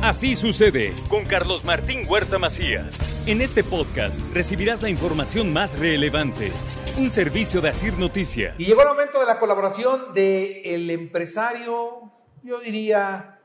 [0.00, 3.26] Así sucede con Carlos Martín Huerta Macías.
[3.26, 6.52] En este podcast recibirás la información más relevante.
[6.96, 8.54] Un servicio de Asir Noticias.
[8.58, 12.12] Y llegó el momento de la colaboración del el empresario,
[12.44, 13.40] yo diría,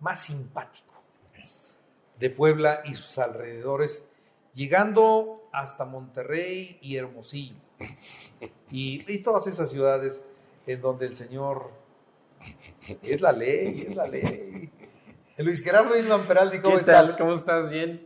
[0.00, 0.84] más simpático
[2.20, 4.08] de Puebla y sus alrededores,
[4.52, 7.54] llegando hasta Monterrey y Hermosillo.
[8.70, 10.22] Y, y todas esas ciudades
[10.66, 11.70] en donde el Señor
[13.02, 14.70] es la ley, es la ley.
[15.38, 17.04] Luis Gerardo Ilman Peraldi, ¿cómo ¿Qué tal?
[17.06, 17.16] estás?
[17.16, 17.70] ¿Cómo estás?
[17.70, 18.04] Bien.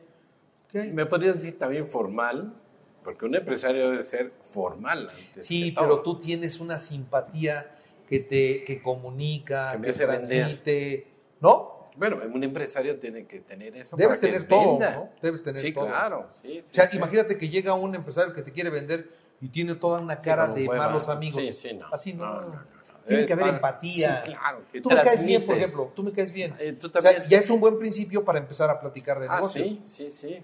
[0.71, 0.85] ¿Qué?
[0.93, 2.55] ¿Me podrías decir también formal?
[3.03, 5.09] Porque un empresario debe ser formal.
[5.11, 5.85] antes Sí, que todo.
[5.85, 7.75] pero tú tienes una simpatía
[8.09, 11.07] que te que comunica, Que que, transmite,
[11.41, 11.91] ¿no?
[11.97, 13.97] Bueno, un empresario tiene que tener eso.
[13.97, 14.95] Debes para que tener todo, venda.
[14.95, 15.11] ¿no?
[15.21, 15.87] Debes tener sí, todo.
[15.87, 16.29] claro.
[16.41, 19.75] Sí, O sea, sí, imagínate que llega un empresario que te quiere vender y tiene
[19.75, 20.87] toda una cara de hueva.
[20.87, 21.43] malos amigos.
[21.43, 21.87] Sí, sí, no.
[21.93, 22.25] Así no.
[22.25, 24.23] No, no, no, Tiene que haber empatía.
[24.25, 24.63] Sí, claro.
[24.73, 25.93] que Tú me caes bien, por ejemplo.
[25.95, 26.55] Tú me caes bien.
[26.59, 27.25] Eh, tú O sea, también.
[27.29, 29.67] ya es un buen principio para empezar a platicar de Ah, negocios.
[29.67, 30.43] sí, sí, sí.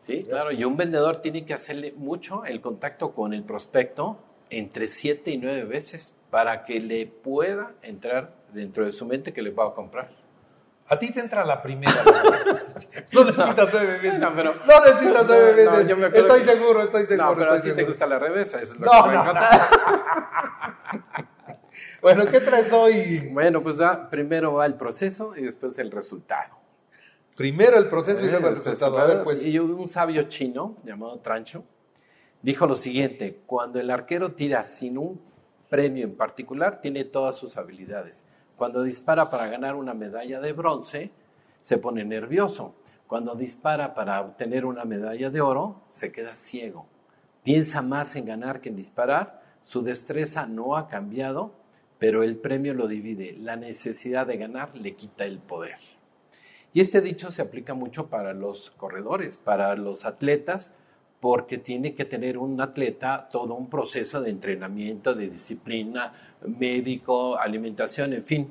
[0.00, 0.50] Sí, claro.
[0.52, 4.18] Y un vendedor tiene que hacerle mucho el contacto con el prospecto
[4.50, 9.42] entre siete y nueve veces para que le pueda entrar dentro de su mente que
[9.42, 10.10] le va a comprar.
[10.88, 11.92] A ti te entra la primera.
[13.12, 14.18] no necesitas nueve veces.
[14.18, 15.92] No, pero- no necesitas nueve No, no, veces.
[16.04, 17.28] acuerdo estoy que- seguro, estoy seguro.
[17.30, 19.24] no, pero a ti te gusta la revesa, eso es lo No, que me no.
[22.02, 23.28] Bueno, ¿qué traes hoy?
[23.32, 26.58] Bueno, pues ya primero va el proceso y después el resultado.
[27.36, 28.98] Primero el proceso y luego el El resultado.
[28.98, 29.44] A ver, pues.
[29.44, 31.64] Y un sabio chino llamado Trancho
[32.42, 35.20] dijo lo siguiente, cuando el arquero tira sin un
[35.68, 38.24] premio en particular, tiene todas sus habilidades.
[38.56, 41.10] Cuando dispara para ganar una medalla de bronce,
[41.62, 42.74] se pone nervioso.
[43.06, 46.86] Cuando dispara para obtener una medalla de oro, se queda ciego.
[47.42, 49.42] Piensa más en ganar que en disparar.
[49.62, 51.52] Su destreza no ha cambiado,
[52.02, 53.36] pero el premio lo divide.
[53.38, 55.76] La necesidad de ganar le quita el poder.
[56.72, 60.72] Y este dicho se aplica mucho para los corredores, para los atletas,
[61.20, 66.12] porque tiene que tener un atleta todo un proceso de entrenamiento, de disciplina,
[66.44, 68.50] médico, alimentación, en fin.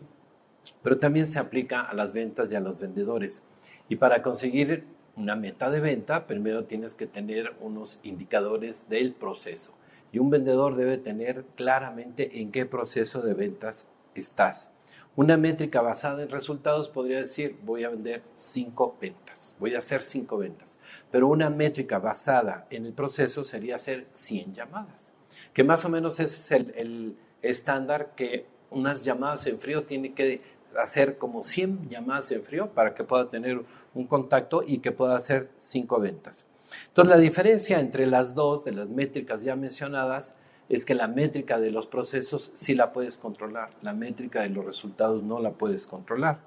[0.81, 3.43] Pero también se aplica a las ventas y a los vendedores.
[3.89, 4.85] Y para conseguir
[5.17, 9.73] una meta de venta, primero tienes que tener unos indicadores del proceso.
[10.11, 14.69] Y un vendedor debe tener claramente en qué proceso de ventas estás.
[15.15, 20.01] Una métrica basada en resultados podría decir, voy a vender cinco ventas, voy a hacer
[20.01, 20.77] cinco ventas.
[21.11, 25.11] Pero una métrica basada en el proceso sería hacer 100 llamadas,
[25.53, 30.41] que más o menos es el, estándar que unas llamadas en frío tiene que
[30.77, 35.15] hacer como 100 llamadas en frío para que pueda tener un contacto y que pueda
[35.15, 36.45] hacer cinco ventas.
[36.87, 40.35] Entonces, la diferencia entre las dos de las métricas ya mencionadas
[40.69, 44.65] es que la métrica de los procesos sí la puedes controlar, la métrica de los
[44.65, 46.39] resultados no la puedes controlar.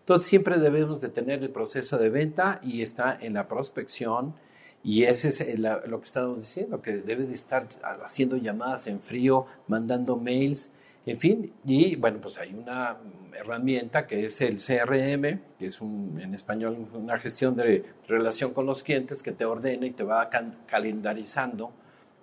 [0.00, 4.34] Entonces, siempre debemos de tener el proceso de venta y está en la prospección
[4.82, 7.66] y ese es lo que estamos diciendo, que debe de estar
[8.02, 10.70] haciendo llamadas en frío, mandando mails,
[11.06, 12.98] en fin, y bueno, pues hay una
[13.34, 18.66] herramienta que es el CRM, que es un, en español una gestión de relación con
[18.66, 20.28] los clientes que te ordena y te va
[20.66, 21.72] calendarizando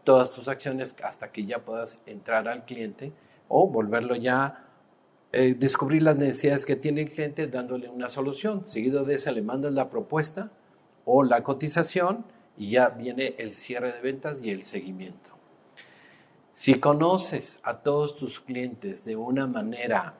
[0.03, 3.11] todas tus acciones hasta que ya puedas entrar al cliente
[3.47, 4.65] o volverlo ya,
[5.31, 8.67] eh, descubrir las necesidades que tiene el cliente dándole una solución.
[8.67, 10.51] Seguido de esa le mandas la propuesta
[11.03, 12.25] o la cotización
[12.57, 15.36] y ya viene el cierre de ventas y el seguimiento.
[16.57, 20.15] Si conoces a todos tus clientes de una manera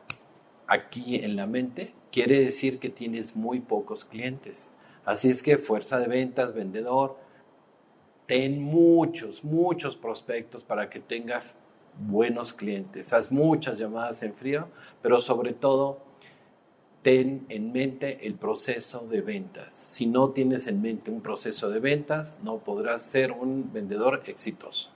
[0.68, 4.72] aquí en la mente, quiere decir que tienes muy pocos clientes.
[5.03, 7.18] Así es que fuerza de ventas, vendedor,
[8.28, 11.56] ten muchos, muchos prospectos para que tengas
[12.00, 13.14] buenos clientes.
[13.14, 14.68] Haz muchas llamadas en frío,
[15.02, 16.04] pero sobre todo
[17.02, 19.74] ten en mente el proceso de ventas.
[19.74, 24.92] Si no tienes en mente un proceso de ventas, no podrás ser un vendedor exitoso.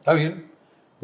[0.00, 0.53] Está bien.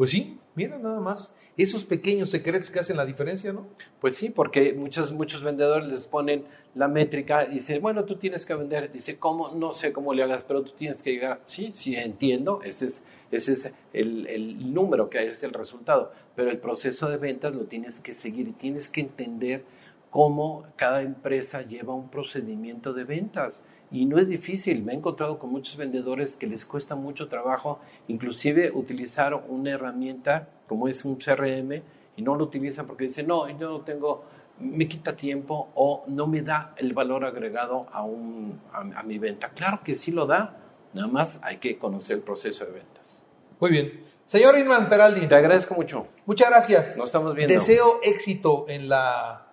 [0.01, 1.31] Pues sí, mira nada más.
[1.55, 3.67] Esos pequeños secretos que hacen la diferencia, ¿no?
[3.99, 8.43] Pues sí, porque muchos, muchos vendedores les ponen la métrica y dicen, bueno, tú tienes
[8.43, 8.91] que vender.
[8.91, 9.49] Dice, ¿cómo?
[9.49, 11.41] No sé cómo le hagas, pero tú tienes que llegar.
[11.45, 12.61] Sí, sí, entiendo.
[12.63, 16.11] Ese es, ese es el, el número que es el resultado.
[16.35, 19.65] Pero el proceso de ventas lo tienes que seguir y tienes que entender
[20.09, 23.61] cómo cada empresa lleva un procedimiento de ventas.
[23.91, 24.83] Y no es difícil.
[24.83, 30.47] Me he encontrado con muchos vendedores que les cuesta mucho trabajo, inclusive utilizar una herramienta
[30.67, 31.81] como es un CRM
[32.15, 34.23] y no lo utilizan porque dicen, no, yo no tengo,
[34.59, 39.17] me quita tiempo o no me da el valor agregado a, un, a, a mi
[39.19, 39.49] venta.
[39.49, 40.57] Claro que sí lo da,
[40.93, 43.23] nada más hay que conocer el proceso de ventas.
[43.59, 44.05] Muy bien.
[44.23, 46.07] Señor Inman Peraldi, Te agradezco mucho.
[46.25, 46.95] muchas gracias.
[46.95, 47.53] Nos estamos viendo.
[47.53, 49.50] Deseo éxito en la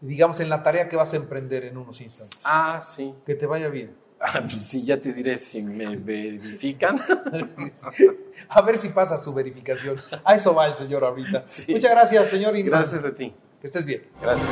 [0.00, 2.38] digamos, en la tarea que vas a emprender en unos instantes.
[2.44, 3.14] Ah, sí.
[3.24, 3.94] Que te vaya bien.
[4.22, 7.00] Ah, pues sí, ya te diré si me verifican.
[8.50, 9.96] a ver si pasa su verificación.
[10.22, 11.42] A eso va el señor ahorita.
[11.46, 11.72] Sí.
[11.72, 12.80] Muchas gracias, señor Inman.
[12.80, 13.32] Gracias a ti.
[13.62, 14.02] Que estés bien.
[14.20, 14.46] Gracias.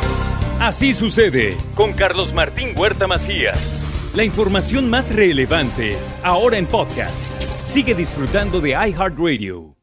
[0.58, 3.82] Así sucede con Carlos Martín Huerta Macías.
[4.14, 7.30] La información más relevante, ahora en podcast.
[7.64, 9.77] Sigue disfrutando de iHeartRadio.